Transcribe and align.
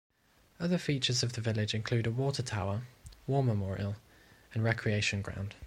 Other 0.59 0.79
features 0.79 1.21
of 1.21 1.33
the 1.33 1.41
village 1.41 1.75
include 1.75 2.07
a 2.07 2.11
water 2.11 2.41
tower, 2.41 2.87
war 3.27 3.43
memorial 3.43 3.97
and 4.51 4.63
recreation 4.63 5.21
ground. 5.21 5.53